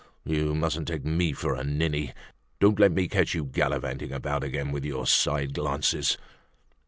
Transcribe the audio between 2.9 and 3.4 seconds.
me catch